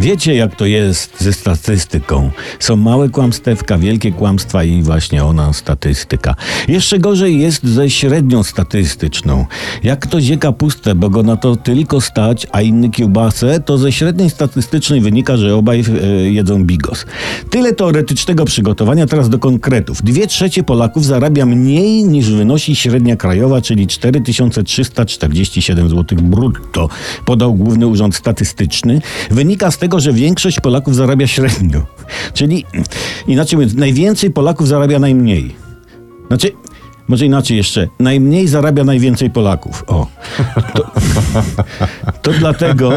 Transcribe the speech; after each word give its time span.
Wiecie, 0.00 0.34
jak 0.34 0.56
to 0.56 0.66
jest 0.66 1.20
ze 1.20 1.32
statystyką. 1.32 2.30
Są 2.58 2.76
małe 2.76 3.08
kłamstewka, 3.08 3.78
wielkie 3.78 4.12
kłamstwa 4.12 4.64
i 4.64 4.82
właśnie 4.82 5.24
ona 5.24 5.52
statystyka. 5.52 6.34
Jeszcze 6.68 6.98
gorzej 6.98 7.40
jest 7.40 7.66
ze 7.66 7.90
średnią 7.90 8.42
statystyczną. 8.42 9.46
Jak 9.82 10.00
ktoś 10.00 10.26
je 10.26 10.38
kapustę, 10.38 10.94
bo 10.94 11.10
go 11.10 11.22
na 11.22 11.36
to 11.36 11.56
tylko 11.56 12.00
stać, 12.00 12.46
a 12.52 12.60
inny 12.60 12.90
kiełbasę, 12.90 13.60
to 13.60 13.78
ze 13.78 13.92
średniej 13.92 14.30
statystycznej 14.30 15.00
wynika, 15.00 15.36
że 15.36 15.56
obaj 15.56 15.84
e, 16.02 16.06
jedzą 16.30 16.64
bigos. 16.64 17.06
Tyle 17.50 17.72
teoretycznego 17.72 18.44
przygotowania, 18.44 19.06
teraz 19.06 19.28
do 19.28 19.38
konkretów. 19.38 20.02
Dwie 20.02 20.26
trzecie 20.26 20.62
Polaków 20.62 21.04
zarabia 21.04 21.46
mniej 21.46 22.04
niż 22.04 22.30
wynosi 22.30 22.76
średnia 22.76 23.16
krajowa, 23.16 23.60
czyli 23.60 23.86
4347 23.86 25.88
zł 25.88 26.18
brutto, 26.22 26.88
podał 27.24 27.54
Główny 27.54 27.86
Urząd 27.86 28.16
Statystyczny. 28.16 29.00
Wynika 29.30 29.70
z 29.70 29.78
tego, 29.78 29.89
że 29.98 30.12
większość 30.12 30.60
Polaków 30.60 30.94
zarabia 30.94 31.26
średnio. 31.26 31.86
Czyli 32.34 32.64
inaczej 33.26 33.56
mówiąc, 33.56 33.74
najwięcej 33.74 34.30
Polaków 34.30 34.68
zarabia 34.68 34.98
najmniej. 34.98 35.54
Znaczy, 36.28 36.52
może 37.10 37.26
inaczej 37.26 37.56
jeszcze, 37.56 37.88
najmniej 37.98 38.48
zarabia 38.48 38.84
najwięcej 38.84 39.30
Polaków. 39.30 39.84
O. 39.86 40.06
To, 40.74 40.84
to 42.22 42.30
dlatego, 42.38 42.92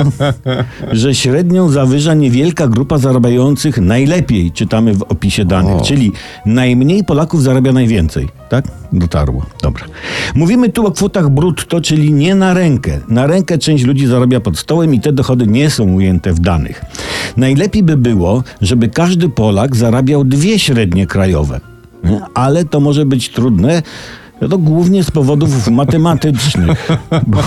że 0.91 1.15
średnią 1.15 1.69
zawyża 1.69 2.13
niewielka 2.13 2.67
grupa 2.67 2.97
zarabiających 2.97 3.77
najlepiej, 3.77 4.51
czytamy 4.51 4.93
w 4.93 5.01
opisie 5.01 5.45
danych. 5.45 5.81
O. 5.81 5.81
Czyli 5.81 6.11
najmniej 6.45 7.03
Polaków 7.03 7.43
zarabia 7.43 7.73
najwięcej. 7.73 8.27
Tak? 8.49 8.65
Dotarło. 8.91 9.45
Dobra. 9.61 9.85
Mówimy 10.35 10.69
tu 10.69 10.87
o 10.87 10.91
kwotach 10.91 11.29
brutto, 11.29 11.81
czyli 11.81 12.13
nie 12.13 12.35
na 12.35 12.53
rękę. 12.53 12.99
Na 13.07 13.27
rękę 13.27 13.57
część 13.57 13.83
ludzi 13.83 14.07
zarabia 14.07 14.39
pod 14.39 14.57
stołem 14.59 14.93
i 14.93 14.99
te 14.99 15.13
dochody 15.13 15.47
nie 15.47 15.69
są 15.69 15.93
ujęte 15.93 16.33
w 16.33 16.39
danych. 16.39 16.85
Najlepiej 17.37 17.83
by 17.83 17.97
było, 17.97 18.43
żeby 18.61 18.87
każdy 18.87 19.29
Polak 19.29 19.75
zarabiał 19.75 20.23
dwie 20.23 20.59
średnie 20.59 21.07
krajowe. 21.07 21.72
Nie? 22.03 22.21
Ale 22.33 22.65
to 22.65 22.79
może 22.79 23.05
być 23.05 23.29
trudne. 23.29 23.81
No 24.49 24.57
głównie 24.57 25.03
z 25.03 25.11
powodów 25.11 25.67
matematycznych. 25.67 26.89
Bo, 27.27 27.39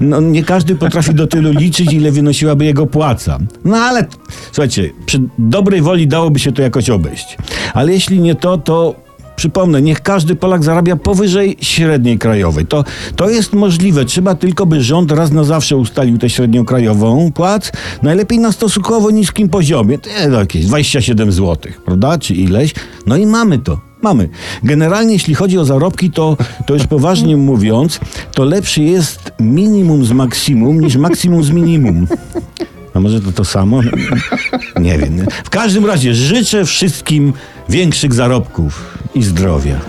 no, 0.00 0.20
nie 0.20 0.44
każdy 0.44 0.74
potrafi 0.74 1.14
do 1.14 1.26
tylu 1.26 1.52
liczyć, 1.52 1.92
ile 1.92 2.12
wynosiłaby 2.12 2.64
jego 2.64 2.86
płaca. 2.86 3.38
No 3.64 3.76
ale 3.76 4.06
słuchajcie, 4.52 4.90
przy 5.06 5.20
dobrej 5.38 5.82
woli 5.82 6.08
dałoby 6.08 6.38
się 6.38 6.52
to 6.52 6.62
jakoś 6.62 6.90
obejść. 6.90 7.38
Ale 7.74 7.92
jeśli 7.92 8.20
nie 8.20 8.34
to, 8.34 8.58
to 8.58 8.94
Przypomnę, 9.40 9.82
niech 9.82 10.00
każdy 10.00 10.36
Polak 10.36 10.64
zarabia 10.64 10.96
powyżej 10.96 11.56
średniej 11.60 12.18
krajowej. 12.18 12.66
To, 12.66 12.84
to 13.16 13.30
jest 13.30 13.52
możliwe. 13.52 14.04
Trzeba 14.04 14.34
tylko, 14.34 14.66
by 14.66 14.82
rząd 14.82 15.12
raz 15.12 15.30
na 15.30 15.44
zawsze 15.44 15.76
ustalił 15.76 16.18
tę 16.18 16.30
średnią 16.30 16.64
krajową 16.64 17.32
płac. 17.32 17.72
Najlepiej 18.02 18.38
na 18.38 18.52
stosunkowo 18.52 19.10
niskim 19.10 19.48
poziomie. 19.48 19.98
To 19.98 20.10
jakieś 20.38 20.66
27 20.66 21.32
zł, 21.32 21.72
prawda? 21.84 22.18
Czy 22.18 22.34
ileś. 22.34 22.74
No 23.06 23.16
i 23.16 23.26
mamy 23.26 23.58
to. 23.58 23.80
Mamy. 24.02 24.28
Generalnie, 24.62 25.12
jeśli 25.12 25.34
chodzi 25.34 25.58
o 25.58 25.64
zarobki, 25.64 26.10
to, 26.10 26.36
to 26.66 26.74
już 26.74 26.86
poważnie 26.86 27.36
mówiąc, 27.36 28.00
to 28.34 28.44
lepszy 28.44 28.82
jest 28.82 29.32
minimum 29.40 30.04
z 30.04 30.12
maksimum 30.12 30.80
niż 30.80 30.96
maksimum 30.96 31.44
z 31.44 31.50
minimum. 31.50 32.06
A 32.94 33.00
może 33.00 33.20
to 33.20 33.32
to 33.32 33.44
samo? 33.44 33.80
Nie 34.80 34.98
wiem. 34.98 35.26
W 35.44 35.50
każdym 35.50 35.86
razie 35.86 36.14
życzę 36.14 36.64
wszystkim 36.64 37.32
większych 37.68 38.14
zarobków 38.14 38.98
i 39.14 39.22
zdrowia. 39.22 39.80